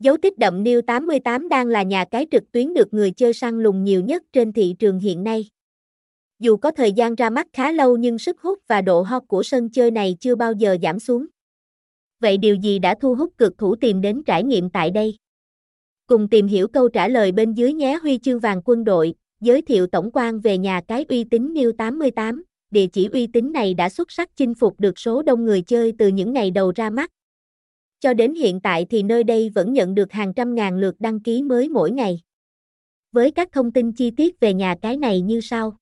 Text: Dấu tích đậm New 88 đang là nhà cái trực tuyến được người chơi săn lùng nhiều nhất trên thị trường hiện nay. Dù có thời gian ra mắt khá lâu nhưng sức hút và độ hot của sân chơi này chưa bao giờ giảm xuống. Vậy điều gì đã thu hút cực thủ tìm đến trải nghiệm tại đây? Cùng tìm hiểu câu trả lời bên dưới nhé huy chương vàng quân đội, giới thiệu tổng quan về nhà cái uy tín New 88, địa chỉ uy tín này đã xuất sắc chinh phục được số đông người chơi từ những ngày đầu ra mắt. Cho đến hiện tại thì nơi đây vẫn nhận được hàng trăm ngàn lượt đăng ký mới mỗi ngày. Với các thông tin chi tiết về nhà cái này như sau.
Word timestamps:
Dấu 0.00 0.16
tích 0.16 0.38
đậm 0.38 0.64
New 0.64 0.82
88 0.82 1.48
đang 1.48 1.66
là 1.66 1.82
nhà 1.82 2.04
cái 2.04 2.26
trực 2.30 2.52
tuyến 2.52 2.74
được 2.74 2.94
người 2.94 3.10
chơi 3.10 3.32
săn 3.32 3.62
lùng 3.62 3.84
nhiều 3.84 4.00
nhất 4.00 4.22
trên 4.32 4.52
thị 4.52 4.74
trường 4.78 4.98
hiện 4.98 5.24
nay. 5.24 5.48
Dù 6.38 6.56
có 6.56 6.70
thời 6.70 6.92
gian 6.92 7.14
ra 7.14 7.30
mắt 7.30 7.46
khá 7.52 7.72
lâu 7.72 7.96
nhưng 7.96 8.18
sức 8.18 8.40
hút 8.40 8.58
và 8.68 8.82
độ 8.82 9.02
hot 9.02 9.22
của 9.28 9.42
sân 9.42 9.70
chơi 9.70 9.90
này 9.90 10.16
chưa 10.20 10.34
bao 10.34 10.52
giờ 10.52 10.76
giảm 10.82 11.00
xuống. 11.00 11.26
Vậy 12.20 12.36
điều 12.36 12.54
gì 12.54 12.78
đã 12.78 12.94
thu 13.00 13.14
hút 13.14 13.32
cực 13.38 13.58
thủ 13.58 13.76
tìm 13.76 14.00
đến 14.00 14.22
trải 14.26 14.44
nghiệm 14.44 14.70
tại 14.70 14.90
đây? 14.90 15.16
Cùng 16.06 16.28
tìm 16.28 16.46
hiểu 16.46 16.68
câu 16.68 16.88
trả 16.88 17.08
lời 17.08 17.32
bên 17.32 17.52
dưới 17.52 17.72
nhé 17.72 17.98
huy 18.02 18.18
chương 18.18 18.40
vàng 18.40 18.62
quân 18.64 18.84
đội, 18.84 19.14
giới 19.40 19.62
thiệu 19.62 19.86
tổng 19.86 20.10
quan 20.12 20.40
về 20.40 20.58
nhà 20.58 20.80
cái 20.88 21.04
uy 21.08 21.24
tín 21.24 21.54
New 21.54 21.72
88, 21.72 22.42
địa 22.70 22.86
chỉ 22.86 23.08
uy 23.12 23.26
tín 23.26 23.52
này 23.52 23.74
đã 23.74 23.88
xuất 23.88 24.12
sắc 24.12 24.36
chinh 24.36 24.54
phục 24.54 24.80
được 24.80 24.98
số 24.98 25.22
đông 25.22 25.44
người 25.44 25.62
chơi 25.62 25.92
từ 25.98 26.08
những 26.08 26.32
ngày 26.32 26.50
đầu 26.50 26.72
ra 26.76 26.90
mắt. 26.90 27.10
Cho 28.00 28.14
đến 28.14 28.34
hiện 28.34 28.60
tại 28.60 28.86
thì 28.90 29.02
nơi 29.02 29.24
đây 29.24 29.50
vẫn 29.54 29.72
nhận 29.72 29.94
được 29.94 30.12
hàng 30.12 30.34
trăm 30.34 30.54
ngàn 30.54 30.78
lượt 30.78 30.94
đăng 30.98 31.20
ký 31.20 31.42
mới 31.42 31.68
mỗi 31.68 31.90
ngày. 31.90 32.20
Với 33.12 33.30
các 33.30 33.52
thông 33.52 33.72
tin 33.72 33.92
chi 33.92 34.10
tiết 34.10 34.40
về 34.40 34.54
nhà 34.54 34.74
cái 34.82 34.96
này 34.96 35.20
như 35.20 35.40
sau. 35.40 35.79